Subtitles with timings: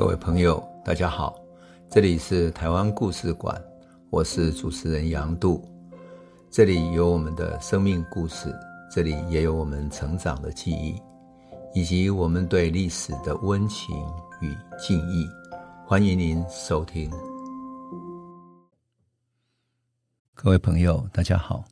[0.00, 1.38] 各位朋友，大家好，
[1.90, 3.62] 这里是台湾故事馆，
[4.08, 5.62] 我是主持人杨度，
[6.50, 8.50] 这里有我们的生命故事，
[8.90, 10.98] 这里也有我们成长的记忆，
[11.74, 13.94] 以及我们对历史的温情
[14.40, 15.28] 与敬意，
[15.86, 17.10] 欢迎您收听。
[20.32, 21.62] 各位朋友，大家好，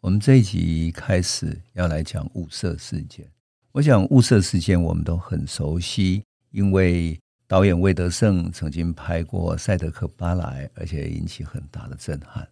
[0.00, 3.30] 我们这一集开始要来讲雾社事件。
[3.72, 12.46] 我想雾社事件我们都很熟悉，因为导演魏德圣曾经拍过《赛德克巴莱》，而且引起很大的震撼。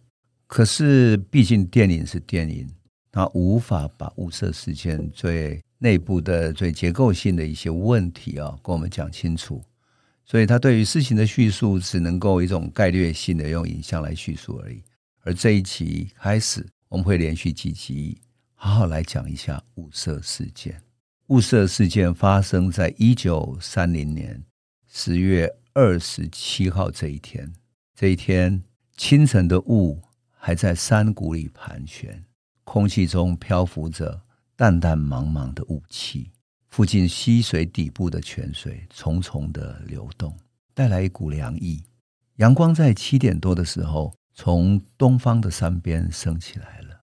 [0.47, 2.67] 可是，毕竟电影是电影，
[3.11, 9.63] 他无法把雾社事件最内部的、最结构性的一些问题啊，跟我们讲清楚。
[10.25, 14.81] 所以，他对于事情的叙述只能够一种概略性的用影像来叙述而已。
[15.21, 18.19] 而这一集开始，我们会连续几集
[18.55, 20.81] 好好来讲一下雾社事件。
[21.27, 24.41] 雾社事件发生在一九三零年。
[24.99, 27.53] 十月二十七号这一天，
[27.93, 28.63] 这一天
[28.95, 32.25] 清晨的雾还在山谷里盘旋，
[32.63, 34.19] 空气中漂浮着
[34.55, 36.31] 淡淡茫茫的雾气。
[36.69, 40.35] 附近溪水底部的泉水淙淙的流动，
[40.73, 41.83] 带来一股凉意。
[42.37, 47.01] 阳光在七点多的时候从东方的山边升起来了，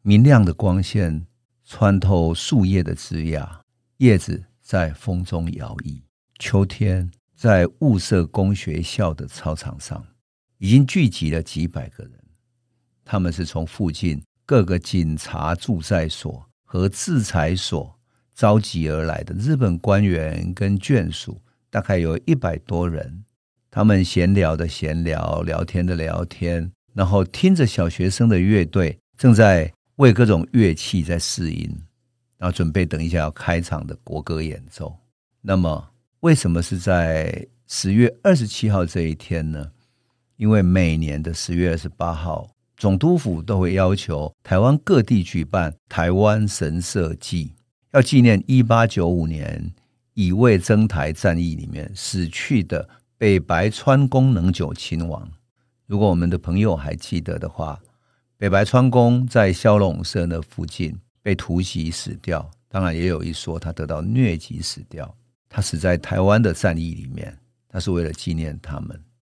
[0.00, 1.26] 明亮的光线
[1.66, 3.60] 穿透树叶的枝桠，
[3.98, 6.00] 叶子在风中摇曳。
[6.38, 10.02] 秋天，在雾社公学校的操场上，
[10.56, 12.12] 已经聚集了几百个人。
[13.04, 17.94] 他们是从附近各个警察驻在所和制裁所
[18.34, 23.22] 召集而来的日本官员跟眷属，大概有一百多人。
[23.70, 31.70] 他们闲聊的闲聊，聊天的聊天，然后听着小学生的乐队正在为各种乐器在试音，
[32.38, 34.96] 然后准备等一下要开场的国歌演奏。
[35.42, 35.90] 那么。
[36.20, 39.70] 为什么是在十月二十七号这一天呢？
[40.36, 47.52] 因为每年的十月二十八号，总督府都会要求台湾各地举办台湾神社祭，
[47.92, 49.72] 要纪念一八九五年
[50.14, 52.88] 乙未征台战役里面死去的
[53.18, 55.30] 北白川宫能久亲王。
[55.86, 57.78] 如果我们的朋友还记得的话，
[58.36, 65.14] 北白川宫在萧龙社那附近被突袭死掉，当然也有一说他得到疟疾死掉。
[65.56, 67.34] 他死在台湾的战役里面，
[67.66, 68.88] 他是为了纪念他们。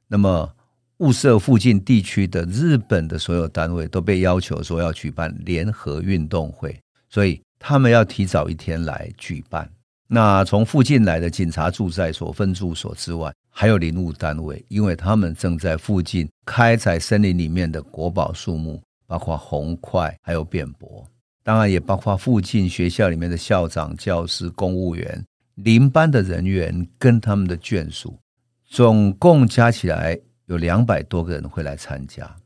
[0.09, 0.53] 那么
[0.97, 6.77] 雾社附近地区的日本的所有单位都被要求说要举办联合运动会，
[7.09, 9.71] 所以他们要提早一天来举办。
[10.09, 21.07] 那从附近来的警察驻在所、分住所之外，还有林务单位，因为他们正在附近开采森林里面的国宝树木，包括红桧，还有扁柏，
[21.45, 25.25] 当然也包括附近学校里面的校长、教师、公务员。
[25.57, 28.19] 邻班的人员跟他们的眷属，
[28.67, 32.37] 总共加起来有两百多个人会来参加。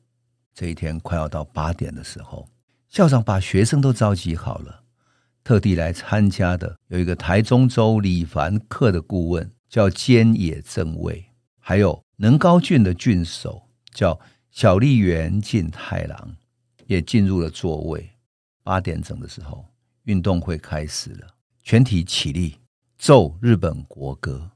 [0.55, 2.49] 这一天快要到八点的时候，
[2.89, 4.85] 校长把学生都召集好了，
[5.43, 11.25] 特地来参加的有一个台中州李凡克的顾问，叫菅野正卫，
[11.59, 14.21] 还有能高郡的郡守叫
[14.53, 16.37] 小笠原进太郎，
[16.87, 18.09] 也进入了座位。
[18.63, 19.67] 八点整的时候，
[20.05, 21.27] 运动会开始了，
[21.65, 22.55] 全体起立。
[23.01, 24.51] 奏日本国歌，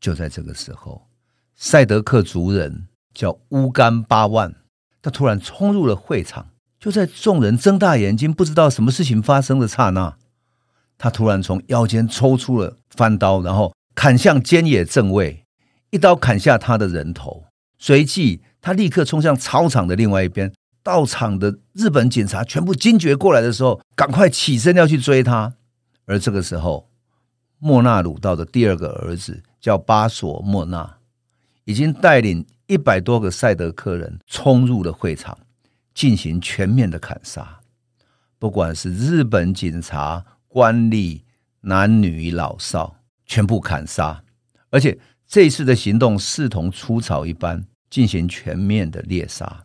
[0.00, 1.08] 就在这个时候，
[1.56, 4.54] 赛德克族人叫乌干八万，
[5.02, 6.50] 他突然冲入了会场。
[6.78, 10.16] 就在众人睁大眼睛不知道什么事情发生的刹那，
[10.96, 15.44] 他突然从腰间抽出了翻刀，然后砍向菅野正卫，
[15.90, 17.46] 一刀砍下他的人头。
[17.80, 20.52] 随即，他立刻冲向操场的另外一边。
[20.84, 25.54] 到场的日本警察全部惊觉过来的时候，赶快起身要去追他。
[26.06, 26.87] 而这个时候，
[27.58, 30.98] 莫那鲁道的第二个儿子叫巴索莫那，
[31.64, 35.36] 已经带领一百多个赛德克人冲入了会场，
[35.92, 37.60] 进行全面的砍杀。
[38.38, 41.22] 不管是日本警察、官吏、
[41.62, 42.96] 男女老少，
[43.26, 44.22] 全部砍杀。
[44.70, 44.96] 而且
[45.26, 49.64] 这次的行动视同出草一般，进行全面的猎杀。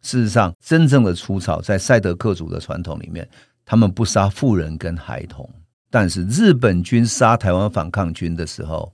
[0.00, 3.28] 事实上，真正的出草在赛德克族的传统里面，
[3.64, 5.48] 他们不杀妇人跟孩童。
[5.98, 8.92] 但是日本军杀台湾反抗军的时候，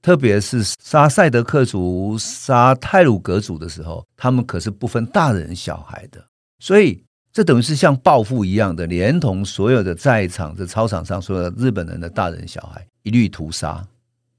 [0.00, 6.24] 特别是杀赛德克族、杀泰鲁格族的时候，他们可是不分大人小孩的。
[6.58, 13.86] 所以这等于是像报复一样的，连同所有的在场的操场上所有的日本人的大人小孩一律屠杀。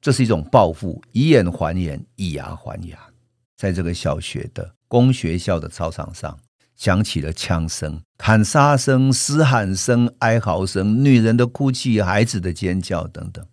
[0.02, 2.98] 这是一种报复，以眼还眼，以牙还牙。
[3.56, 6.36] 在这个小学的公学校的操场上。
[6.82, 13.46] 响起了枪声、砍杀声、嘶喊声、哀嚎声、女人的哭泣、孩子的尖叫等等，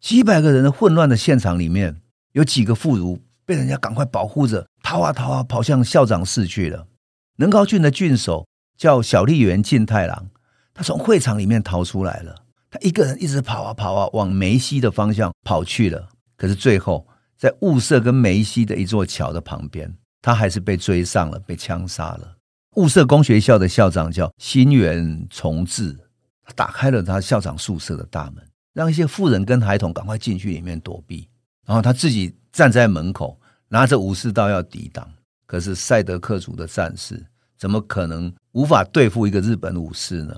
[0.00, 2.00] 几百个人的混乱的现场里面，
[2.32, 6.88] 有几个妇孺被人家赶快保护着，逃啊逃啊，跑向校长室去了。
[7.36, 10.30] 能高郡的郡守叫小笠原进太郎，
[10.74, 12.34] 他从会场里面逃出来了。
[12.68, 16.08] 他一个人一直跑啊跑啊，往梅溪的方向跑去了。
[16.36, 17.06] 可是最后，
[17.38, 22.38] 在雾社跟梅溪的一座桥的旁边，他还是被追上了，被枪杀了。
[22.76, 25.94] 雾社公学校的校长叫新元重治，
[26.42, 28.42] 他打开了他校长宿舍的大门，
[28.72, 31.28] 让一些妇人跟孩童赶快进去里面躲避，
[31.66, 33.38] 然后他自己站在门口，
[33.68, 35.06] 拿着武士刀要抵挡。
[35.44, 37.22] 可是赛德克族的战士
[37.58, 40.34] 怎么可能无法对付一个日本武士呢？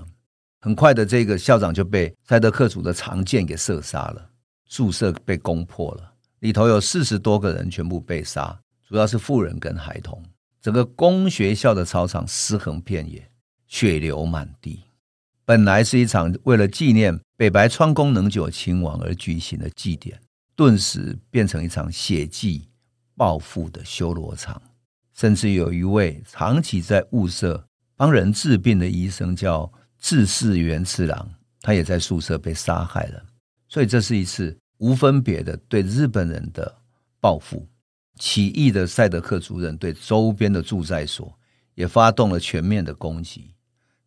[0.59, 4.29] 很快的，这个校长就被赛德克族的长剑给射杀了，
[4.67, 10.21] 宿舍被攻破了，里头有四十多个人全部被杀，主要是妇人跟孩童。
[10.65, 13.29] 整个公学校的操场尸横遍野，
[13.67, 14.81] 血流满地。
[15.45, 20.19] 本来是一场为了纪念北白川宫能久亲王而举行的祭典，
[20.55, 22.67] 顿时变成一场血祭
[23.15, 24.59] 报复的修罗场。
[25.13, 27.63] 甚至有一位长期在雾社
[27.95, 31.29] 帮人治病的医生，叫志士元次郎，
[31.61, 33.23] 他也在宿舍被杀害了。
[33.69, 36.75] 所以这是一次无分别的对日本人的
[37.19, 37.67] 报复。
[38.17, 41.37] 起义的赛德克族人对周边的驻在所
[41.73, 43.53] 也发动了全面的攻击，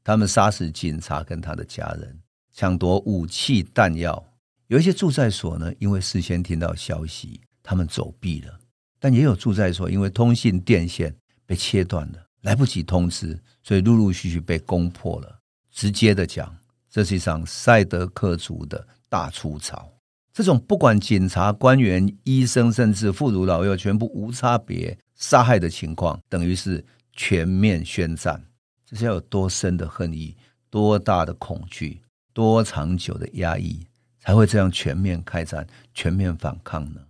[0.02, 2.18] 他们杀死警察跟他的家人，
[2.52, 4.24] 抢夺武器弹药。
[4.68, 8.58] 有一些驻在所呢，因为事先听到消息，他们走避了。
[8.98, 11.14] 但也有住在所，因为通信电线
[11.46, 15.38] 被切断了，来不及通知，所以陆陆续续被攻破了。
[15.70, 16.56] 直接的讲，
[16.90, 19.90] 这是一场赛德克族的大出草。
[20.38, 28.40] 这种不管警察、官员、医生，甚至妇孺老幼，全部无差别杀害的情况，等于是全面宣战。
[28.86, 30.36] 这是要有多深的恨意，
[30.70, 32.00] 多大的恐惧，
[32.32, 33.84] 多长久的压抑，
[34.20, 37.00] 才会这样全面开战、全面反抗呢？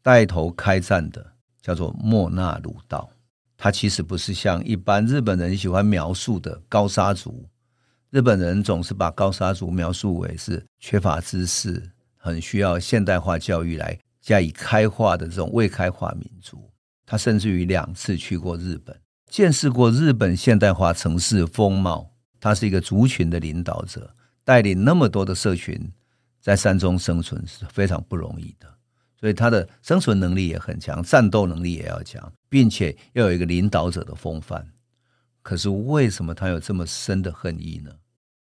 [0.00, 1.26] 带头开战的
[1.60, 3.10] 叫做莫那鲁道，
[3.56, 7.44] 他其实不是像一般日本人喜欢描述的高砂族。
[8.10, 11.90] 日本人总是把高砂族描述为是缺乏知识、
[12.22, 16.70] 很需要现代化教育来加以开化的这种未开化民族。
[17.06, 19.00] 他甚至于两次去过日本，
[19.30, 22.12] 见识过日本现代化城市风貌。
[22.38, 24.14] 他是一个族群的领导者，
[24.44, 25.90] 带领那么多的社群
[26.40, 28.68] 在山中生存是非常不容易的。
[29.18, 34.66] 所以他的生存能力也很强，战斗能力也要强，并且要有一个领导者的风范。
[35.42, 37.90] 可是为什么他有这么深的恨意呢？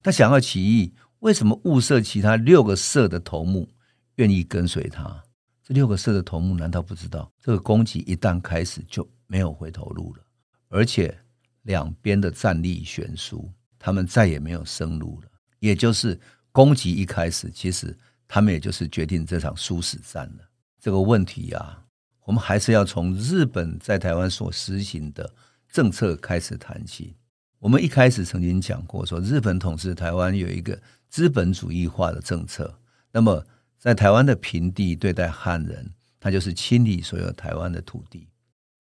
[0.02, 3.68] 他想要起义，为什么物色其他六个社的头目
[4.16, 5.24] 愿意跟随他？
[5.64, 10.24] 这六个社的头目难道不知道，这个攻击一旦开始就没有回头路了？
[10.70, 11.18] 而且
[11.64, 15.30] 两边的战力悬殊，他们再也没有生路了。
[15.60, 16.20] 也就是
[16.52, 17.98] 攻击一开始，其实
[18.28, 20.44] 他们也就是决定这场殊死战了。
[20.80, 21.84] 这个问题啊，
[22.26, 25.34] 我们还是要从日本在台湾所实行的
[25.72, 27.16] 政策开始谈起。
[27.60, 30.80] 我们一开始曾经讲过，说日本统治台湾有一个
[31.10, 32.80] 资本主义化的政策。
[33.12, 33.46] 那么，
[33.78, 38.28] 在台湾的平地对待汉人，他就是清理所有台湾的土地。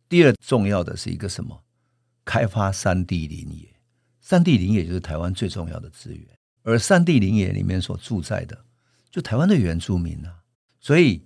[0.07, 1.63] 第二重要的是一个什么？
[2.24, 3.68] 开发山地林野。
[4.22, 6.25] 山地林野就是台湾最重要的资源，
[6.63, 8.66] 而山地林野里面所住在的，
[9.11, 10.40] 就台湾的原住民啊，
[10.80, 11.23] 所以。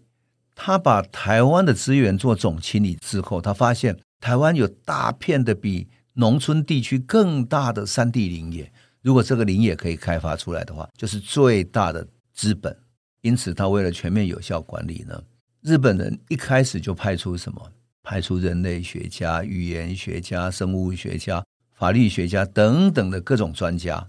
[0.62, 5.88] 他把台湾的资源做总清理之后，他发现台湾有大片的比
[6.19, 8.69] 农村地区更大的山地林业。
[9.01, 12.77] 如果这个林业可以开发出来的话，就是最大的资本。
[13.21, 15.23] 因此，他为了全面有效管理呢，
[15.61, 17.71] 日本人一开始就派出什么？
[18.03, 21.41] 派出人类学家、语言学家、生物学家、
[21.73, 24.05] 法律学家等等的各种专家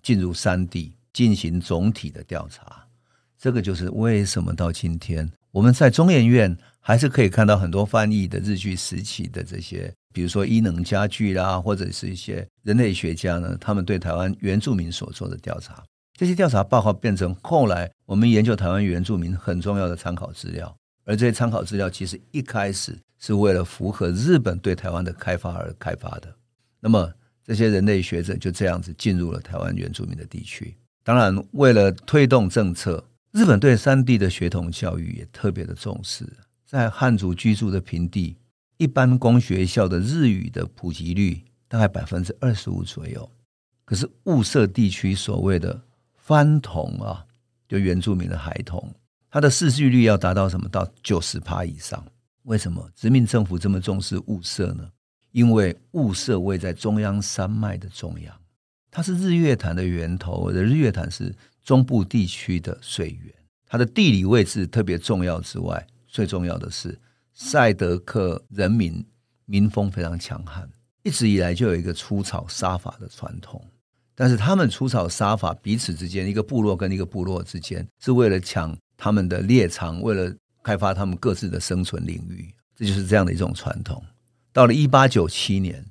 [0.00, 2.86] 进入山地进行总体的调查。
[3.36, 5.28] 这个就是为什么到今天。
[5.50, 15.80] 我们在中研院还是可以看到很多翻译的日据时期的这些，比如说伊能家具啦，或者是一些人类学家呢，他们对台湾原住民所做的调查，
[16.18, 20.76] 这些调查报告变成后来我们研究台湾原住民很重要的参考资料。
[21.04, 26.34] 而这些参考资料其实一开始是为了符合日本对台湾的开发而开发的。
[26.80, 27.08] 那么
[27.44, 33.04] 这些人类学者就这样子进入了台湾原住民的地区，当然为了推动政策。
[33.30, 36.26] 日本对山地的学童教育也特别的重视，
[36.66, 38.36] 在汉族居住的平地，
[38.78, 43.30] 一般公学校的日语的普及率大概百分之二十五左右。
[43.84, 45.82] 可是雾社地区所谓的
[46.16, 47.26] 番童啊，
[47.68, 48.92] 就原住民的孩童，
[49.30, 50.68] 他的识字率要达到什么？
[50.68, 52.02] 到九十趴以上。
[52.44, 54.88] 为什么殖民政府这么重视雾社呢？
[55.32, 58.34] 因为雾社位在中央山脉的中央，
[58.90, 61.34] 它是日月潭的源头，而日月潭是。
[61.64, 63.30] 中部地区的水源，
[63.66, 66.98] 它的地理位置特别重要之外，最重要的是，
[67.40, 69.06] 赛德克人民
[69.46, 70.68] 民风非常强悍，
[71.04, 73.64] 一直以来就有一个出草杀伐的传统。
[74.16, 84.04] 但是他们出草杀伐，彼此之间，一个部落跟一个部落之间，是为了抢他们的猎场，为了开发他们各自的生存领域，这就是这样的一种传统。
[84.52, 85.86] 到了一八九七年，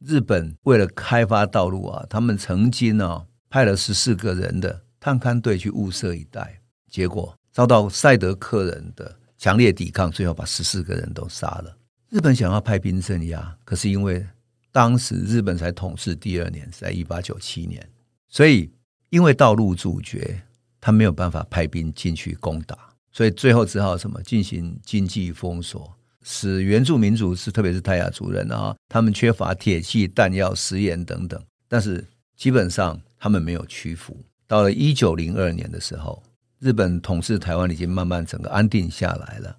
[0.00, 11.76] 日本为了开发道路啊，他们曾经啊派了十四个人的探勘队去物色一带，结果遭到赛德克人的强烈抵抗，最后把十四个人都杀了。
[12.10, 14.26] 日本想要派兵镇压，可是因为
[14.72, 17.88] 当时日本才统治第二年，在一八九七年，
[18.28, 18.70] 所以
[19.10, 20.42] 因为道路阻绝，
[20.80, 22.76] 他没有办法派兵进去攻打，
[23.12, 25.94] 所以最后只好什么进行经济封锁。
[26.24, 32.04] 使原住民族是，特别是泰雅族人啊，他们缺乏铁器、弹药、食盐等等，但是
[32.36, 34.16] 基本上他们没有屈服。
[34.46, 36.22] 到了一九零二年的时候，
[36.58, 39.56] 日本统治台湾已经慢慢整个安定下来了。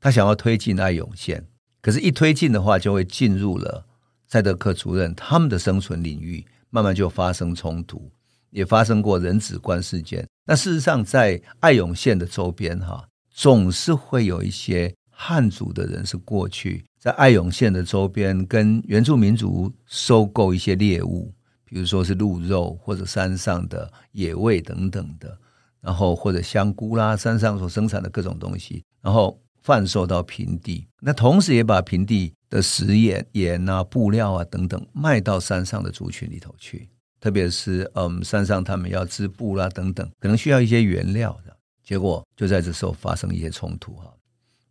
[0.00, 1.46] 他想要推进爱永线，
[1.80, 3.84] 可是，一推进的话，就会进入了
[4.26, 8.10] 赛德克族人他们的生存领域，慢慢就发生冲突，
[8.50, 10.26] 也发生过人质关事件。
[10.46, 14.94] 那事实上，在爱永线的周边，哈，总是会有一些。
[15.20, 25.36] 汉族的人是过去在爱永线的周边跟原住民族收购一些猎物，比如说是鹿肉或者山上的野味等等的，
[25.80, 30.86] 然后或者香菇啦，山上所生产的各种东西，然后贩售到平地。
[31.00, 36.88] 那同时也把平地的食盐、盐啊、布料啊等等卖到山上的族群里头去。
[37.20, 44.14] 特别是嗯，山上他们要织布啦等等，可能需要一些原料的，结果就在这时候发生一些冲突哈。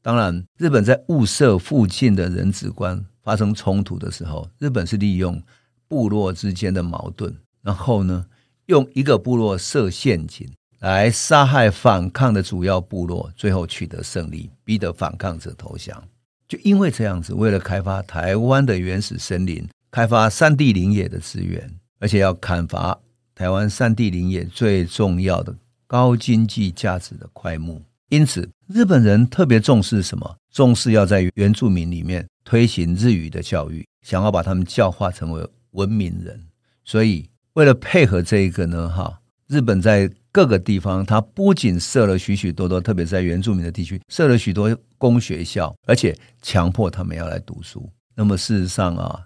[0.01, 5.43] 当然，日本在雾社附近的人质关发生冲突的时候，日本是利用
[5.89, 8.25] 部落之间的矛盾，然后呢，
[8.67, 16.03] 用一个部落设陷阱来杀害反抗的主要部落，最后取得胜利，逼得反抗者投降。
[16.47, 21.69] 就因为这样子，为了开发台湾的原始森林，开发山地林野的资源，
[21.99, 22.97] 而且要砍伐
[23.35, 25.55] 台湾山地林野最重要的
[25.87, 27.81] 高经济价值的块木。
[28.09, 30.37] 因此，日本人特别重视什么？
[30.53, 36.41] 重视要在原住民里面推行日语的教育，想要把他们教化成为文明人。
[36.85, 47.89] 所以，为了配合这一个呢，哈，日本在各个地方，他不仅设了许许多多，特别在原住民的地区设了许多公学校，而且强迫他们要来读书。
[48.13, 49.21] 那么，事实上啊，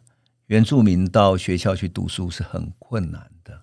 [0.48, 3.60] 原住民到学校去读书是很困难的。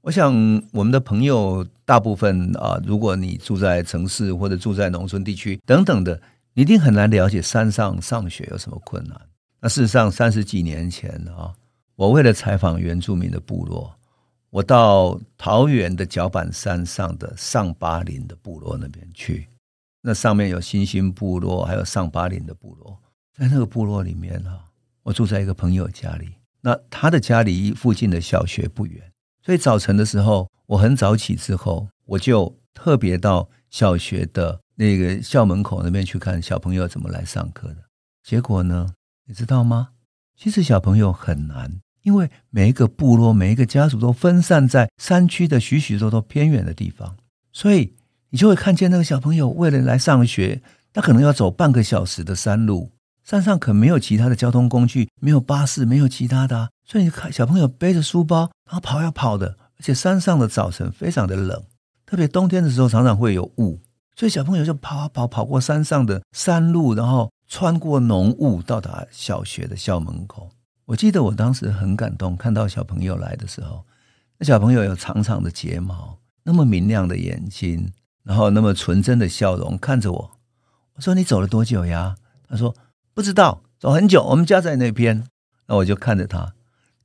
[0.00, 0.34] 我想，
[0.72, 6.20] 我们的朋友大部分啊，如果你住在城市或者住在农村地区等等的，
[6.54, 9.16] 你一定很难了解山上上学有什么困难。
[9.60, 11.54] 那事实上，三十几年前啊，
[11.94, 13.94] 我为了采访原住民的部落，
[14.50, 19.48] 我到桃园的角板山上的上巴林的部落那边去。
[20.00, 22.98] 那上面有新兴部落，还有上巴林的部落。
[23.36, 24.64] 在那个部落里面啊，
[25.02, 29.12] 我住在一个朋友家里，那他的家离附近的小学不远。
[29.42, 37.84] 所以早晨的时候，我很早起之后，我就特别到小学的那个校门口那边去看小朋友怎么来上课的。
[38.22, 38.94] 结果呢，
[39.26, 39.90] 你知道吗？
[40.36, 47.14] 其实小朋友很难，因为每一个部落、每一个家族都分散在山区的许许多多偏远的地方，
[47.52, 47.92] 所以
[48.30, 50.62] 你就会看见那个小朋友为了来上学，
[50.94, 52.92] 他可能要走半个小时的山路。
[53.22, 56.70] 山上可没有其他的交通工具，没有巴士，没有其他的。
[56.86, 61.62] 所以你看，小朋友背着书包，然后跑呀跑的，而且山上的早晨非常的冷，
[62.06, 63.78] 特别冬天的时候常常会有雾，
[64.16, 70.48] 所以小朋友就跑啊跑，跑过山上的山路，然后穿过浓雾到达小学的校门口。
[70.88, 73.84] 我记得我当时很感动，看到小朋友来的时候，
[74.38, 77.92] 那小朋友有长长的睫毛，那么明亮的眼睛，
[78.24, 80.30] 然后那么纯真的笑容，看着我。
[80.94, 82.16] 我说：“你走了多久呀？”
[82.48, 82.74] 他说
[83.12, 84.24] ：“不知道，走很久。
[84.24, 85.24] 我们家在那边。”
[85.68, 86.54] 那我就看着他。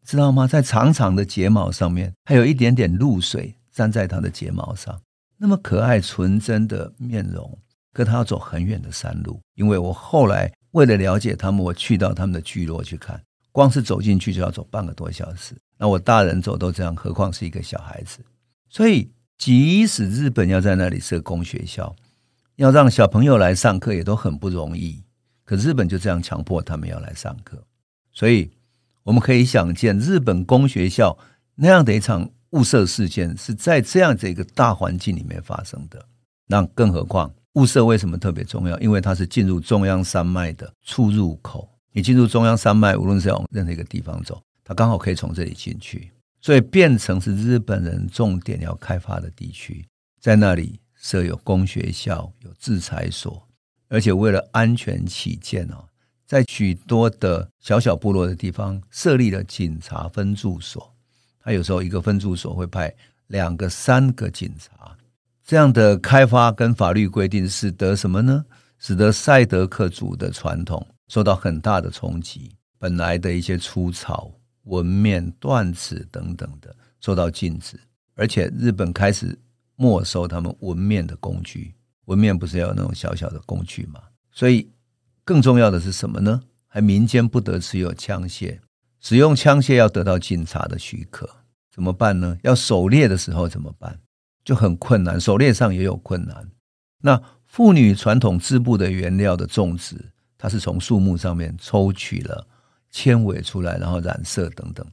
[0.06, 0.48] 知道吗？
[0.48, 5.02] 在长长的睫毛上面，还有一点点露水粘在他的睫毛上。
[5.38, 7.58] 那么可爱纯真的面容，
[7.92, 9.42] 可他要走很远的山路。
[9.56, 13.22] 因为我后来为了了解他们，我去到他们的聚落去看，
[13.54, 15.56] 光是走进去就要走半个多小时。
[15.78, 18.20] 那我大人走都这样，何况是一个小孩子？
[18.68, 21.96] 所以，即使日本要在那里设公学校，
[22.58, 25.02] 要让小朋友来上课，也都很不容易。
[25.46, 27.64] 可日本就这样强迫他们要来上课，
[28.12, 28.52] 所以。
[29.06, 31.18] 我们可以想见，日本公学校
[31.56, 36.06] 那样的一场雾社事件是在这样的一个大环境里面发生的。
[36.48, 38.80] 那更何况，雾社为什么特别重要？
[38.80, 41.70] 因为它是进入中央山脉的出入口。
[41.94, 49.86] 你进入中央山脉，无论是往任何一个地方走，它刚好可以从这里进去，所以变成是日本人重点要开发的地区。
[50.20, 53.48] 在那里设有公学校，有制裁所。
[53.90, 55.86] 而且为了安全起见哦，
[56.26, 60.92] 在许多的小小部落的地方设立了警察分驻所。
[61.40, 62.92] 他有时候一个分驻所会派
[63.28, 64.98] 两个、三个警察。
[65.46, 68.44] 这样的开发跟法律规定，使得什么呢？
[68.80, 72.56] 使得赛德克族的传统受到很大的冲击。
[72.78, 74.32] 本来的一些粗草、
[74.64, 77.80] 纹面、断齿等等的受到禁止，
[78.16, 79.40] 而且日本开始
[79.76, 81.74] 没收他们纹面的工具。
[82.06, 84.02] 纹面不是要有那种小小的工具吗？
[84.32, 84.70] 所以
[85.24, 86.42] 更重要的是什么呢？
[86.68, 88.60] 还民间不得持有枪械，
[89.00, 91.30] 使用枪械要得到警察的许可。
[91.72, 92.38] 怎么办呢？
[92.44, 93.98] 要狩猎的时候怎么办？
[94.44, 96.52] 就很困难，狩猎上也有困难。
[97.00, 100.12] 那妇女传统织布的原料的种植，
[100.44, 102.46] 它是从树木上面抽取了
[102.92, 104.86] 纤维出来，然后染色等等，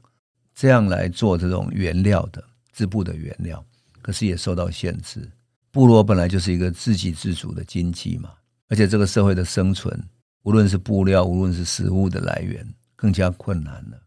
[0.54, 2.40] 这样来做这种原料的
[2.72, 3.60] 织布的原料，
[4.00, 5.28] 可是也受到限制。
[5.72, 8.30] 部落本来就是一个自给自足的经济嘛，
[8.68, 10.00] 而且这个社会的生存，
[10.44, 12.64] 无论是布料，无论是食物的来源，
[12.94, 14.00] 更加困难了。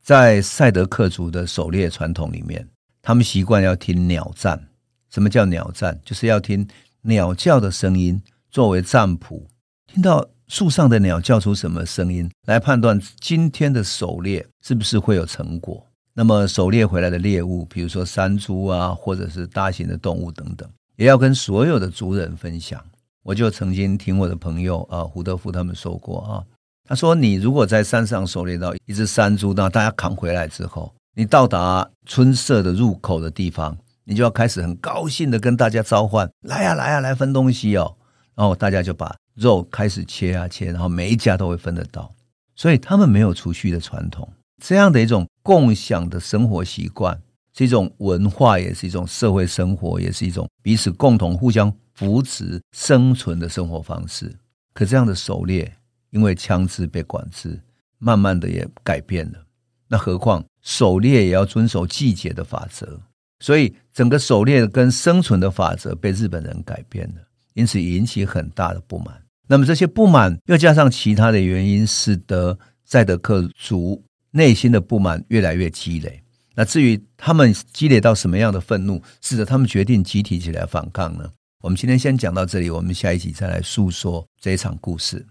[0.00, 2.66] 在赛德克族的狩猎传统里面，
[3.02, 4.66] 他们习惯要听鸟战。
[5.10, 6.00] 什么叫鸟战？
[6.06, 6.66] 就是要听
[7.02, 9.46] 鸟叫的声音作为占卜，
[9.86, 15.84] 听到树上的鸟叫出什么声音，来判断今天的狩猎是不是会有成果。
[16.14, 20.68] 那么狩猎回来的猎物，比如说山猪啊，或者是大型的动物等等。
[20.96, 22.82] 也要跟所有的族人分享。
[23.22, 26.44] 我就曾经听我的朋友啊胡德夫他们说过啊，
[26.88, 37.96] 他说你如果在山上狩猎到一只山猪，那大家扛回来之后，你到达村舍的入口的地方，你就要开始很高兴的跟大家召唤，来呀来呀来分东西哦，
[38.36, 42.14] 然后大家就把肉开始切啊切，然后每一家都会分得到，
[42.54, 44.30] 所以他们没有储蓄的传统，
[44.62, 47.20] 这样的一种共享的生活习惯。
[47.58, 54.30] 是一种文化，也是一种社会生活，也是一种彼此共同、互相扶持、生存的生活方式。
[54.74, 55.74] 可这样的狩猎，
[56.10, 57.58] 因为枪支被管制，
[57.96, 59.42] 慢慢的也改变了。
[59.88, 63.00] 那何况狩猎也要遵守季节的法则，
[63.40, 67.22] 所以整个狩猎跟生存的法则被日本人改变了，
[67.56, 69.14] 因此引起很大的不满。
[69.48, 76.22] 那么这些不满又加上其他的原因，使得赛德克族内心的不满越来越积累。
[76.54, 81.30] 那至于他们积累到什么样的愤怒，使得他们决定集体起来反抗呢？
[81.62, 85.24] 我们今天先讲到这里，我们下一集再来诉说这一场故事。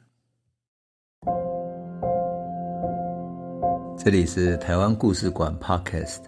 [3.98, 6.22] 这里是台湾故事馆 Podcast，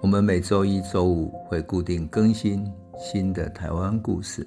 [0.00, 2.66] 我们每周一、周五会固定更新
[2.98, 4.46] 新的台湾故事，